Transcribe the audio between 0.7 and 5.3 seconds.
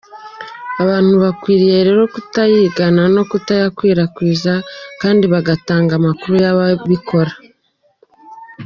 Abantu bakwiriye rero kutayigana no kutayakwirakwiza, kandi